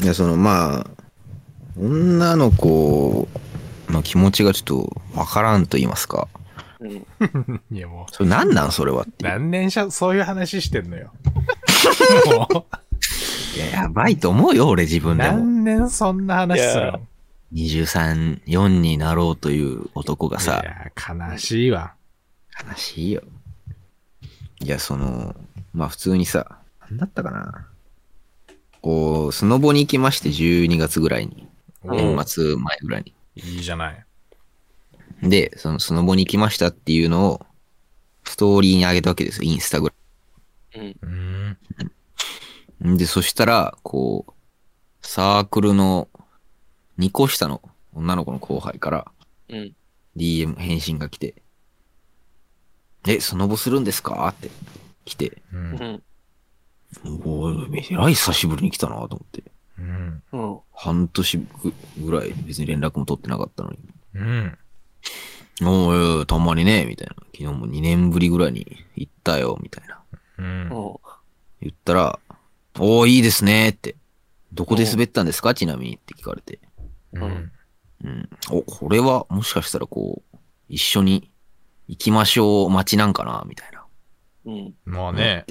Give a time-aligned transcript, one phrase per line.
[0.00, 0.86] いや、その、まあ、
[1.78, 3.28] 女の子
[3.88, 6.28] の気持ちがちょっとわからんと言いますか。
[6.80, 6.90] うん。
[7.72, 8.72] いやもそれ何なん？
[8.72, 9.32] それはっう、ていう。
[9.32, 11.12] 何年しゃ、そういう話してんのよ。
[12.52, 12.66] も
[13.56, 15.38] いや、やばいと思うよ、俺自う、分でも。
[15.38, 17.00] 何年そんな話するの
[17.52, 20.90] ？23、4になろうという男がいさ、や、
[21.30, 21.94] 悲しいわ。
[22.68, 23.22] 悲しいよ。
[24.60, 25.34] いや、その、
[25.72, 26.58] まあ普通にさ、
[26.90, 27.68] なんだったかな？
[28.84, 31.48] こう、スノボに行きまして、12月ぐらいに。
[31.84, 34.06] お年末前ぐらいいいじゃない。
[35.22, 35.30] に。
[35.30, 37.46] で、そのスノボに行きましたっていうのを、
[38.24, 39.90] ストーリーに上げたわけですよ、インスタグ
[40.76, 40.82] うん。
[40.82, 41.58] うーん。
[41.78, 41.86] ラ
[42.80, 42.98] ム。
[42.98, 44.32] で、そしたら、こう、
[45.00, 46.08] サークルの
[46.98, 47.62] 2個下の
[47.94, 49.12] 女の子の後輩から、
[49.48, 49.74] うん。
[50.14, 51.36] DM 返信が来て、
[53.06, 54.28] え、スノボするんですか？
[54.28, 54.50] って
[55.06, 55.56] 来て、う。
[55.56, 56.02] うんん。
[57.04, 59.44] おい、えらい久しぶりに来たなと思って。
[59.78, 60.22] うん。
[60.32, 60.58] うん。
[60.74, 61.46] 半年
[61.98, 63.78] ぐらい別に連絡も取ってなかったのに。
[64.14, 64.58] うん。
[65.62, 67.14] おーたまにね、みたいな。
[67.32, 70.00] 昨日も2年ぶりぐらいに行ったよ、みたいな。
[70.38, 70.44] うん。
[70.46, 70.70] うん。
[71.60, 72.18] 言ったら、
[72.78, 73.96] おーいいですね、って。
[74.52, 75.54] どこで滑ったんですか？
[75.54, 76.60] ちなみにって聞かれて。
[77.12, 77.52] うん。
[78.04, 78.28] うん。
[78.50, 80.36] お、これはもしかしたらこう、
[80.68, 81.30] 一緒に
[81.88, 83.84] 行きましょう待ちなんかなみたいな。
[84.46, 84.74] うん。
[84.84, 85.44] まあね。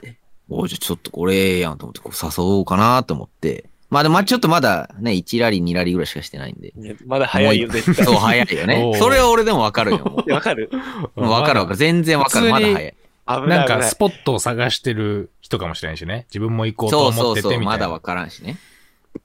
[0.55, 3.65] おじゃあちょっとこれええやんと思ってこう誘おうかなと思って。
[3.89, 6.73] まあでもまあちょっとまだね、1ラリー2ラリーぐらいしかしてないんで。
[6.75, 8.05] ねまだ早いよ、絶対。
[8.05, 8.97] そう、早いよおねう。
[8.97, 9.97] それは俺でもわかるよ。
[10.29, 10.69] わかる
[11.15, 11.75] わかるわかる。
[11.75, 12.49] 全然わかる。
[12.49, 12.95] まだ早い。
[13.27, 13.47] 危ない。
[13.47, 16.25] なんかスポットを探してる人かもしれないしね。
[16.29, 17.33] 自分も行こうとそう思そうそう。
[17.33, 17.65] っててみたいな。
[17.65, 18.57] まだわからんしね。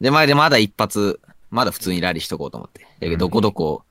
[0.01, 2.83] で、まあでまだ一発、まだ普通にラリーしとこうと思って。
[2.83, 3.85] だけど、どこどこ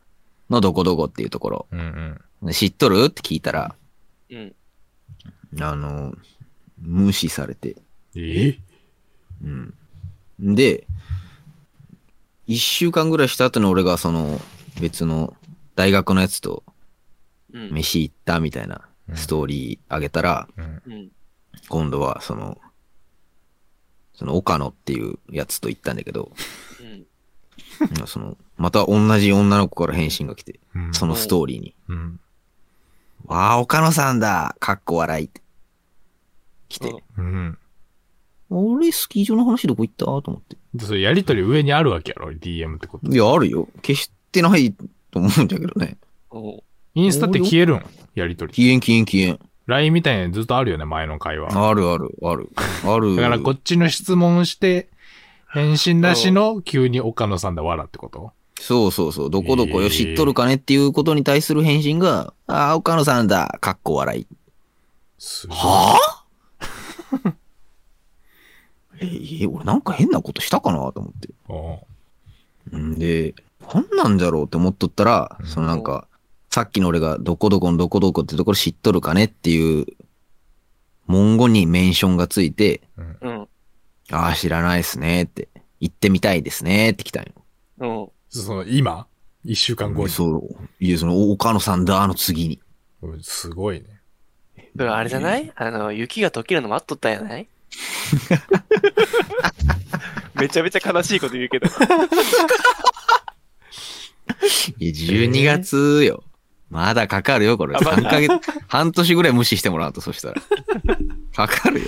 [0.50, 1.68] のどこどこっていうところ。
[1.72, 2.52] うんうん。
[2.54, 3.06] 知っとる？
[3.06, 3.76] って聞いたら、
[4.30, 4.54] うん。
[5.60, 6.14] あの、
[6.81, 7.75] 無視されて。
[8.16, 8.58] え？
[9.44, 9.73] うん。
[10.39, 10.88] で、
[12.45, 14.39] 一週間ぐらいした後に俺がその
[14.80, 15.36] 別の
[15.75, 16.64] 大学のやつと
[17.53, 17.72] うん。
[17.72, 18.81] 飯行ったみたいな
[19.13, 20.47] ストーリーあげたら。
[21.69, 22.59] 今度はその、
[24.13, 26.31] その岡野っていうやつと行ったんだけど、
[26.81, 28.07] うん。
[28.07, 30.94] その、また同じ女の子から返信が来て、うん。
[30.94, 32.19] そのストーリーに、うん。
[33.25, 35.41] わあ、岡野さんだかっこ笑いって。
[36.69, 37.57] 来て、うん。
[38.50, 40.55] 俺スキー場の話どこ行ったと思って。
[40.73, 43.11] でそれやりとり上にあるわけやろ ?DM ってこと。
[43.11, 43.67] いや、あるよ。
[43.85, 44.73] 消してない
[45.11, 45.97] と思うんだけどね。
[46.31, 46.59] うん。
[46.95, 47.85] インスタって消えるん？
[48.16, 48.53] やりとり。
[48.53, 49.39] 消えん消えん消えん。
[49.67, 51.50] LINE みたいにずっとあるよね、前の会話。
[51.69, 52.50] あるある、ある。
[52.85, 53.16] ある。
[53.17, 54.88] だからこっちの質問して、
[55.49, 58.31] 返信なしの急に岡野さんだわらってこと？
[58.59, 59.29] そうそうそう。
[59.29, 63.57] どこどこえーよ知っとるかねっていうことに対する返信が、ああ、岡野さんだ。
[63.61, 64.28] かっこ笑い。
[65.19, 65.57] すごい。
[65.57, 66.25] はあ
[69.40, 71.14] えー、俺なんか変なことしたかなと思っ
[72.72, 72.78] て。
[72.78, 73.36] んで、
[73.74, 76.08] なんなんだろうって思っとったら、うんそのなんか、
[76.50, 79.86] さっきの俺がどこどこのどこどこってところ知っとるかねっていう、
[81.06, 83.18] 文言にメンションがついて、うん。
[83.22, 83.47] うん。
[84.12, 85.50] ああ、知らないっすねって、
[85.80, 87.31] 行ってみたいですねって来たんよ。
[87.80, 88.09] うん。
[88.30, 89.08] その、今？
[89.46, 90.09] 一週間後に。
[90.09, 90.50] そう。
[90.80, 92.59] いや、その、岡野さんだの次に。
[93.02, 93.86] うんすごいね。
[94.80, 95.52] あれじゃない？
[95.56, 97.47] あの、雪が溶けるの待っとったんやない？
[100.35, 101.67] めちゃめちゃ悲しいこと言うけど。
[101.67, 101.69] い
[104.88, 106.23] や、12月よ。
[106.69, 107.75] まだかかるよ、これ。
[107.75, 108.31] あまだ3ヶ月、
[108.67, 110.41] 半年ぐらい無視してもらうと、そしたら。
[111.33, 111.88] かかるよ。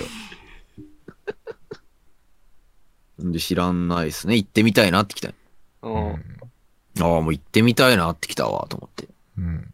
[3.22, 4.36] んで、知らんないっすね。
[4.36, 5.32] 行ってみたいなって来た
[5.82, 6.14] うん。
[7.00, 9.08] ああ、もう行ってみたいなって来たわ、と思って。
[9.38, 9.72] うん。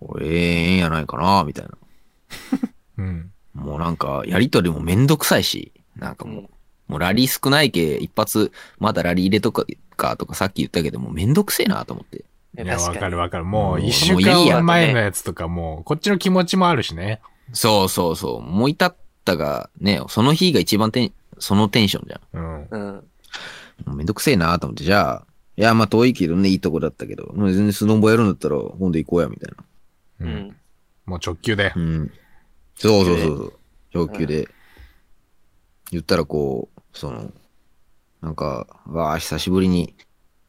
[0.00, 1.70] これ、ええんやないかな、みたいな。
[2.98, 3.32] うん。
[3.54, 6.48] もうなんか、やりとりもめんどくさいし、なんかもう、うん
[6.86, 9.64] もうラリー少ないけ、一発、まだラリー入れとか、
[9.96, 12.24] かとかさっき言ったけど、もうめんどくせえなと思って。
[12.62, 13.44] いや、わ確かるわかる。
[13.44, 17.20] もう一週間前のやつとかもう、こっちの気持ちもあるしね。
[17.52, 18.42] そうそうそう。
[18.42, 22.42] もういたったが、ね、その日が一番テン、そのテンションじゃん。
[22.42, 22.68] うん。
[22.70, 22.94] うん。
[23.86, 25.26] もうめんどくせえなと思って、じゃあ、
[25.56, 29.64] いや、まあ遠いけどね、いいとこだったけど、もう全然スノボやるんだったら、今度行こうや、みたいな。
[30.20, 30.24] う。
[30.24, 30.56] うんん。
[31.06, 31.80] もう直球でう。
[31.80, 32.12] ん。
[32.76, 33.58] そうそうそうそう。
[33.92, 34.48] 上級で。
[35.90, 37.30] 言ったらこう、その、
[38.22, 39.94] なんか、わあ、久しぶりに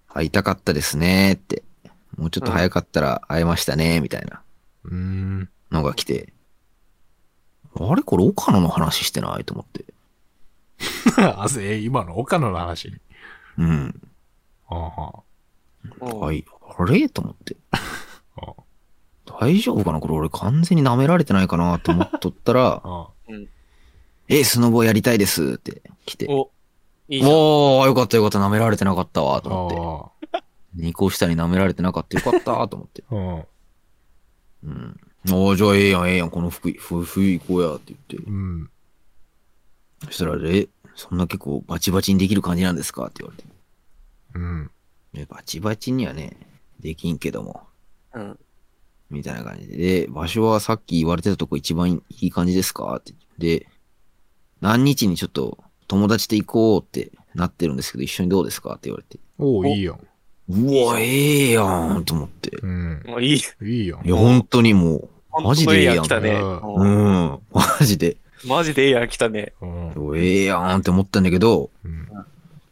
[0.07, 1.63] 会いたかったですねって。
[2.17, 4.41] もうちょっと早かったら会えましたね、みたいな
[4.85, 5.49] うーん。
[5.71, 6.31] のが来て。
[7.77, 8.01] あれ？
[8.01, 9.43] これ岡野の話してない？
[9.43, 9.85] と思って。
[11.19, 12.93] あ、え、今の岡野の話？
[13.57, 14.01] うん。
[14.67, 15.23] はあは
[16.01, 16.45] うんはい。
[16.79, 17.09] あれ？
[17.09, 17.57] と思って。
[19.25, 19.99] 大丈夫かな？
[19.99, 23.07] これ俺完全に舐められてないかなって思っとったら、 あ
[24.27, 26.27] え、スノボやりたいですって来て。
[26.29, 26.51] お、
[27.09, 27.31] いいじゃん。
[27.31, 30.37] おー、よかったよかった、舐められてなかったわ、と思って。
[30.37, 30.41] あ
[30.75, 33.03] 二個下に舐められてなかったよかった、と思って。
[33.09, 33.15] あ。
[33.15, 33.45] うん。
[34.63, 34.99] うん。
[35.31, 38.29] おー、じゃあええやん、ええやん、この服、ふ冬行こうや、って言って。
[38.29, 38.69] うん。
[40.05, 43.49] そしたら、え、そんな結構バチバチにできる感じなんですかって言われて。
[44.35, 44.71] うん。
[45.13, 46.35] えバチバチにはね、
[46.79, 47.63] できんけども。
[48.13, 48.39] うん。
[49.09, 49.77] みたいな感じで。
[49.77, 52.95] で、場所はさっき言われてたとこ一番いい感じですか？
[52.97, 53.13] って。
[53.37, 53.67] で、
[54.61, 55.57] 何日にちょっと
[55.87, 58.71] 友達と行こうってなってるんですけど、一緒にどうですか？
[58.71, 59.19] って言われて。
[59.37, 59.99] おおいいよ。
[60.47, 61.63] うわ、ええや
[61.93, 62.51] んと思って。
[62.61, 63.03] うん。
[63.07, 63.41] もういい。
[63.63, 64.09] いいよい。
[64.09, 66.03] や、本当にもう、マジでええやん。
[66.03, 66.29] 来たね。
[66.31, 68.17] うんううんん、マジで。
[68.45, 69.53] マジでええやん、来たね。
[69.61, 69.65] う
[70.13, 70.17] ん。
[70.17, 72.07] ええやんって思ったんだけど、うん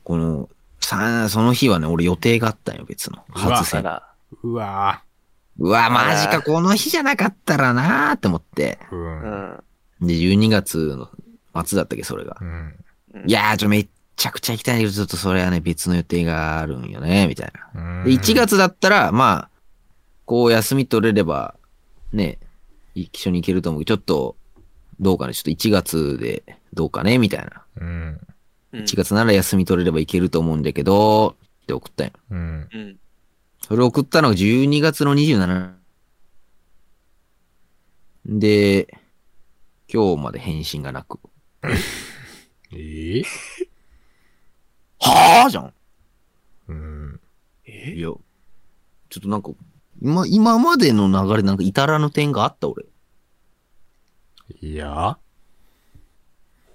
[0.04, 0.50] この、
[0.82, 3.24] さその日はね、俺予定があったんよ、別の。
[3.30, 3.84] うわ初だ戦。
[3.84, 4.04] ら、
[4.44, 5.02] うわ
[5.60, 8.80] うわ、マジか、この日じゃなかったらなーって思って。
[8.92, 8.98] ーう。
[8.98, 10.08] うんん。
[10.08, 11.10] で、12月の
[11.64, 12.38] 末だったっけ、それが。
[12.42, 12.76] うん。
[13.26, 17.82] いやー、ちょ、めっちゃくちゃ行きたいんだけど、ちょっとそれはね、別の予定があるんよね、みたいな。
[18.00, 19.50] うんで、1月だったら、まあ、
[20.26, 21.56] こう休み取れれば、
[22.12, 22.40] ね、
[22.96, 24.36] 一緒に行けると思うけど、ちょっと、
[25.00, 27.64] どうかね、ちょっと1月でどうかね、みたいな。
[27.78, 27.88] うん。
[28.74, 32.14] うん1月なら休み取れれば行けると思うんだけど、って送ったんよ。
[32.32, 32.68] うん。
[32.74, 32.98] うん。
[33.68, 35.74] それ送ったのが12月の27
[38.26, 39.00] で、
[39.92, 41.20] 今日まで返信がなく。
[42.72, 43.24] ええ
[45.00, 45.74] はぁじゃん
[46.68, 47.20] うん。
[47.66, 47.94] え？
[47.94, 48.20] いや、ちょ
[49.20, 49.52] っとなんか、
[50.02, 52.86] 今、今までの流れなんか至らぬ点があった俺。
[54.62, 55.18] いや、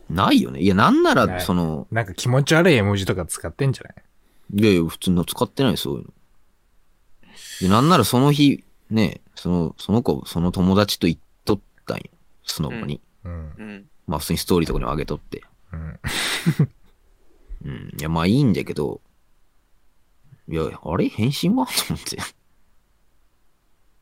[0.08, 0.60] ないよね。
[0.60, 3.94] いや、なんなら、その、なんか気持ち悪い絵文字とか使ってんじゃない？
[4.54, 6.12] いやいや、普通の使ってないそういうの。
[7.60, 12.04] で、なんならその日、ね、その、その子、その友達と行っとったんよ。
[12.44, 13.00] スノボに。
[13.24, 13.52] うん。
[13.58, 13.86] うん。
[14.06, 15.42] まあ普通にストーリーとかにも上げとって。
[15.72, 15.98] うん。
[17.64, 17.94] うん。
[17.98, 19.00] いや、まあいいんだけど、
[20.48, 21.66] いや、あれ返信は？
[21.66, 22.16] と思って。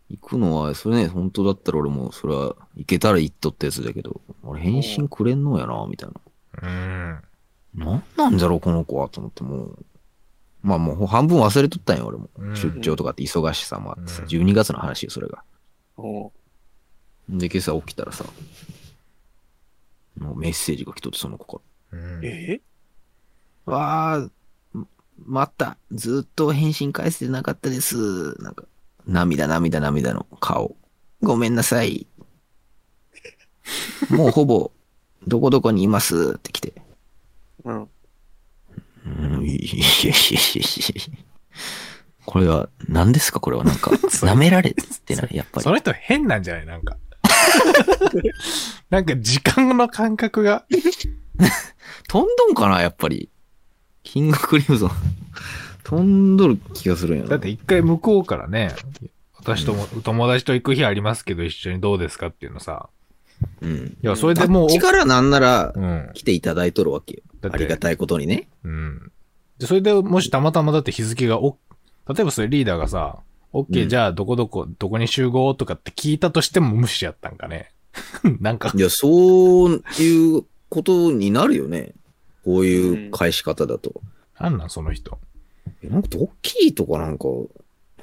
[0.08, 6.20] 行くのは、それね、本当だったら俺も、それは、行けたら行っとったやつだけど、あれ返信くれんのやな、みたいな。
[6.62, 7.84] うん。
[7.84, 9.84] なんなんだろう、この子は、と思って、もう。
[10.66, 12.28] まあもう半分忘れとったんよ、俺も。
[12.36, 15.44] うん出張とかって忙しさもあってさ、うん12月の話よ、それが。
[15.96, 16.32] おう
[17.28, 18.24] で、今朝起きたらさ、
[20.18, 21.98] もうメッセージが来とって、その子から。
[21.98, 22.20] うん。
[22.24, 22.60] え？
[23.64, 24.28] わあ、
[25.24, 28.34] また、ずっと返信返せてなかったです。
[28.42, 28.64] なんか、
[29.06, 30.76] 涙涙涙の顔。
[31.22, 32.08] ごめんなさい。
[34.10, 34.72] もうほぼ、
[35.28, 36.74] どこどこにいますって来て。
[37.64, 37.88] うん。
[39.06, 41.18] うん、いやいやいやいやいや
[42.24, 43.38] これは、何ですか？
[43.38, 43.90] これはなんか、
[44.26, 45.70] 舐められてない、やっぱりそ。
[45.70, 46.66] の人変なんじゃない？
[46.66, 46.96] なんか。
[48.90, 50.64] なんか時間の感覚が。
[52.08, 52.82] 飛んどんかな？
[52.82, 53.30] やっぱり。
[54.02, 54.90] キングクリムゾン。
[55.84, 57.30] 飛んどる気がするんやな。
[57.30, 58.74] だって一回向こうからね、
[59.36, 62.26] 私とも、友達と行く日ありますけど一緒にどうですか？
[62.28, 62.88] っていうのさ。
[63.60, 63.96] うん。
[64.02, 66.10] いや、それでもう、力なんならう、ん。
[66.14, 67.22] 来ていただいとるわけよ。
[67.48, 68.48] だってありがたいことにね。
[68.64, 69.12] うん。
[69.58, 71.58] で、それでもしたまたまだって日付がお、
[72.08, 73.20] 例えばそれリーダーがさ、
[73.52, 77.72] OK、うんじゃあどこどこ、どこに集合とかって聞いたとしても無視やったんかね。
[78.40, 81.94] なんかい、や、そういうことになるよね。
[82.44, 84.00] こういう返し方だと。
[84.38, 85.18] なんなんその人。
[85.82, 87.26] えなんかドッキリとかなんか、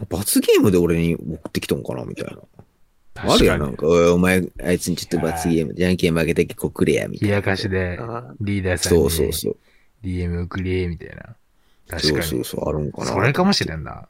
[0.10, 2.42] 罰ゲームで俺に送ってきたんかなみたいな。
[3.16, 7.36] あるやん、なんか、おいお前、あいつにちょっと罰ゲーム、じゃんけん負けてこくれや、みたいな。
[7.36, 9.58] 冷やかしであリーダーさんそうにそうそう。
[10.04, 11.36] DM 送れ、みたいな。
[11.88, 12.02] 確かに。
[12.02, 13.06] そうそうそう、あるんかな。
[13.08, 14.08] それかもしれんな。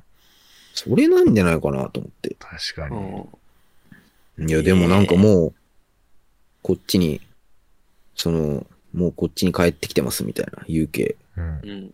[0.74, 2.36] それなんじゃないかなと思って。
[2.40, 4.46] 確かうに。
[4.46, 4.50] ん。
[4.50, 5.54] いや、でもなんかもう、
[6.62, 7.22] こっちに、
[8.16, 11.16] その、もうこっちに帰ってきてますみたいな、UK。
[11.38, 11.60] うん。
[11.64, 11.94] うん。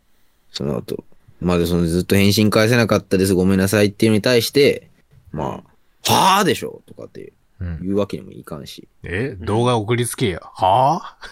[0.51, 1.03] その後。
[1.41, 4.89] まだそのずっと返信返せなかったです、ごめんなさいっていうのに対して、
[5.31, 5.68] まあ、
[6.13, 10.39] はぁでしょとかってうん、言うわけにもいかんし、え動画送りつけや。
[10.41, 11.29] はぁ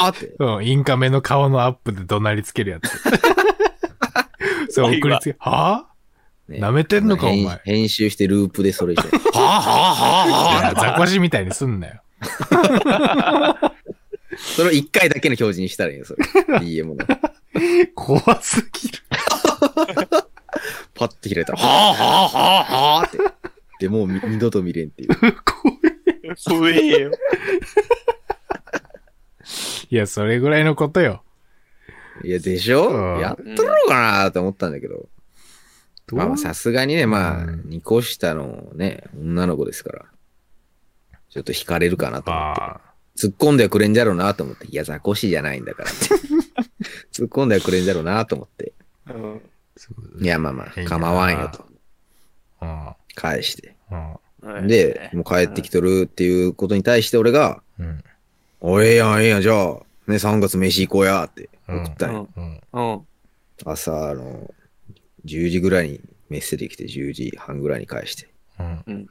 [0.00, 0.34] はぁって。
[0.38, 2.88] うん、インカメの顔のアップで怒鳴りつけるやつ。
[4.72, 5.88] そう、送りつけ、は
[6.48, 6.58] ね。
[6.60, 12.02] 舐めてんのかお前編編集してループでそれして、 はぁはぁはぁぁいや、ザコシみたいにすんなよ。
[14.36, 16.24] それを一回だけの表示にしたらいいよ、それ。
[16.58, 17.04] DM の。
[17.94, 18.98] 怖すぎる。
[21.08, 23.18] パッて開いたら、はぁはぁはぁはぁって。
[23.80, 25.08] で、もうみ二度と見れんっていう。
[26.48, 27.10] 怖えよ。
[29.90, 31.24] いや、それぐらいのことよ。
[32.22, 32.88] いや、でしょ？
[32.88, 34.94] うんやっとるのかなと思ったんだけど。
[34.94, 35.08] ど
[36.12, 36.14] う？
[36.14, 40.04] まあまあさすがにね、まあ、うん二個下のね、女の子ですから。
[41.30, 42.60] ちょっと惹かれるかなと思って。
[42.62, 42.80] あ
[43.18, 44.66] 突っ込んではくれんじゃろうなと思って。
[44.68, 46.00] いや、ザコシじゃないんだからって。
[47.12, 48.72] 突っ込んではくれんだろうなと思って。
[49.08, 49.42] うん。
[50.20, 51.66] いや、まあまあ、構わんよと。
[52.60, 52.94] うん。
[53.14, 53.74] 返して。
[54.42, 54.66] うん。
[54.68, 58.04] で、もう帰ってきとるっていうことに対して俺が、うん。
[58.60, 59.74] おええやん、ええやん、じゃあ、
[60.06, 62.28] ね、3月飯行こうやって送ったんよ。
[62.36, 62.44] うん。
[62.44, 62.92] うん。
[62.92, 63.06] うん。
[63.64, 64.52] 朝、あの、
[65.24, 68.28] 10時ぐらいにメッセージ来て、10時半ぐらいに返して。
[68.58, 69.08] うん。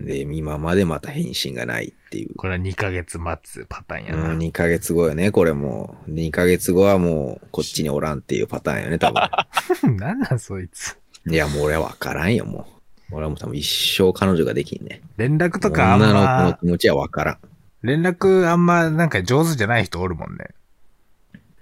[0.00, 2.34] で、今までまた返信がないっていう。
[2.36, 4.34] これは2ヶ月待つパターンやうん、な。
[4.34, 6.10] 2ヶ月後よね、これもう。
[6.10, 9.20] 2ヶ月後はもう、こっちにおらんっていうパターンよね、多分。
[9.96, 10.96] なんなんそいつ。
[11.28, 12.66] いや、もう俺は分からんよ、も
[13.10, 13.14] う。
[13.16, 15.02] 俺はもう多分一生彼女ができんね。
[15.16, 17.38] 連絡とかあん女の子のま、気持ちは分からん。
[17.82, 20.48] 連絡あんまなんか上手じゃない人おるもんね。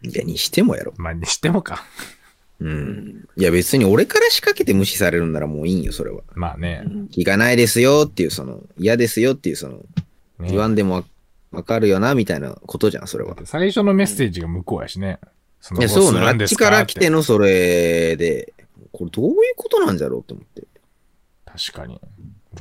[0.02, 0.92] いや、にしてもやろ。
[0.96, 1.84] まあにしてもか。
[2.60, 2.64] う。
[2.64, 3.17] うんん。
[3.38, 6.22] いや、別に俺から仕掛けて無視されるんならもういいんよ、それは。
[6.34, 6.82] まあね。
[7.12, 9.76] 気がないですよっていう、その、嫌ですよっていう、その、
[10.40, 11.04] ね言わんでもわ
[11.52, 13.36] わかるよな、みたいなことじゃん、それは。
[13.44, 15.20] 最初のメッセージが向こうやしね。
[15.60, 16.18] そいや、そうなの。
[16.24, 17.18] あなんですっちから来ての。
[17.18, 18.54] のそれで、
[18.90, 20.64] これどういうことなんじゃろうって思って。
[21.44, 22.00] 確かに。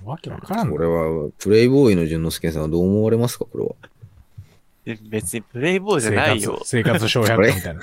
[0.05, 3.71] わけわからんのこれは、プレイボーイの淳之介さんはどう思われますかこれは。
[4.87, 6.61] え 別にプレイボーイじゃないよ。
[6.63, 7.81] 生活生活小百科みたいな。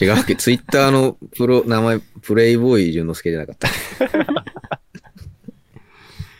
[0.00, 0.34] 違うわけ？
[0.36, 3.68] ツイッターのプロ、名前、プレイボーイ淳之介じゃなかった。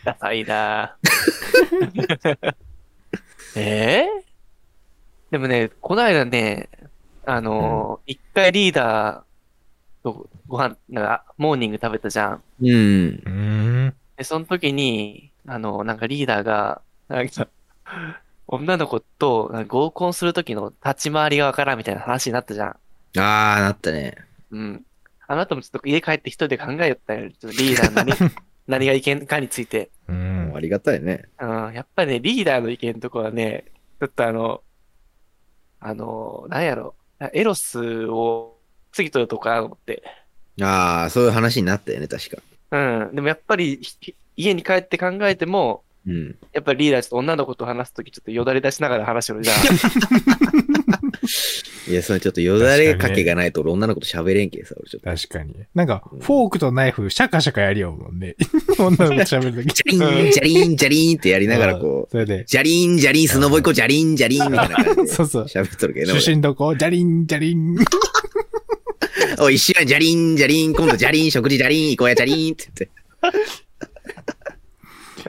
[0.05, 0.97] ダサいな
[3.55, 4.07] え？
[5.29, 6.69] ー、でもね、この間ね、
[7.27, 9.23] あのー一、回リーダー
[10.03, 12.43] とご飯、なんか、モーニング食べたじゃん。
[12.61, 12.69] うん。
[12.69, 13.31] うー
[13.88, 13.95] ん。
[14.17, 17.49] で、その時に、あの、なんかリーダーが、なんか、
[18.50, 22.69] 女の子と合コンする時の立ち回りがわからんみたいな話になったじゃん。
[22.69, 24.17] あー、なったね。
[24.50, 24.85] うん。
[25.26, 27.31] あなたもちょっと家帰って一人で考えよったよ。
[27.31, 28.33] ちょっとリーダーの何、
[28.67, 29.90] 何が意見かについて。
[30.09, 30.12] う。
[30.12, 31.25] んありがたいね。
[31.38, 31.73] うん。
[31.75, 33.67] やっぱりね、リーダーの意見のとこはね、
[34.00, 34.62] ちょっとあの、
[35.81, 36.95] あの、なんやろ。
[37.33, 38.57] エロスを
[38.97, 40.02] 過ぎとるとか思って。
[40.62, 42.43] あー、そういう話になったよね、確か。
[42.71, 43.14] うん。
[43.14, 46.37] でもやっぱり、ひ家に帰って考えても、うん。
[46.53, 49.57] やっぱりリーダーちょっと女の子と話すときちょっとよだれ出しながら話してるじゃん。
[51.88, 55.11] いや、それちょっとよだれかけがないと俺女の子と喋れんけさ、俺ちょっと。
[55.11, 55.55] 確かに。
[55.75, 58.37] なんか、フォークとナイフ、シャカシャカやりようもんね。
[58.79, 59.75] 女の子と喋るとき。
[59.75, 65.45] ジャリーン、ジャリーン、ジャリーンってやりながらこう、それで、ジャリーン、ジャリーン、スノボ行こう、ジャリーン、ジャリーンみたいな感じで そうそう。
[65.45, 66.21] 喋っとるけどね。
[66.21, 67.77] 出身どこジャリン、ジャリン。
[69.38, 72.69] 俺おい、一緒やん、ジャリーン、ジャリーン、今度ジャリーン、食事ジャリーン、行こうや、ジャリーンって
[73.23, 73.68] 言って。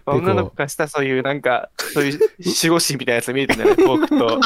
[0.05, 4.39] 女の子からしたらそういうなんか、そういう守護神みたいなやつ見えてんだよね、フォークと。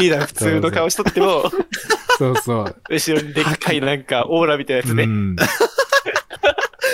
[0.00, 1.50] リーダー普通の顔しとっても、
[2.18, 2.76] そうそう。
[2.90, 5.04] 後ろにでっかいなんかオーラみたいなやつね。
[5.04, 5.36] うん。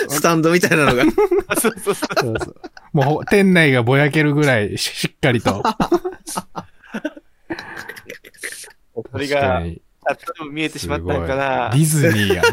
[0.09, 1.03] スタンドみたいなのが。
[1.59, 2.33] そうそうそう。
[2.93, 5.63] もうほ、店内がぼやけるぐらいししっかりと。
[9.11, 11.69] それが、にあとでも見えてしまったのかな。
[11.71, 12.43] ィズニーやん。
[12.43, 12.49] デ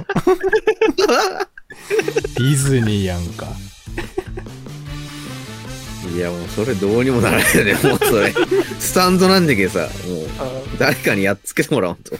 [2.40, 3.46] ィズニーやんか。
[6.14, 8.32] いや、もうそれどうにもならないよね、もうそれ。
[8.78, 12.16] スタンドなんだけどさ、もう、うん誰かにやっつけてもらおうと。